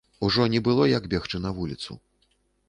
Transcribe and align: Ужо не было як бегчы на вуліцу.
Ужо 0.27 0.45
не 0.53 0.61
было 0.67 0.87
як 0.91 1.05
бегчы 1.11 1.43
на 1.45 1.53
вуліцу. 1.59 1.99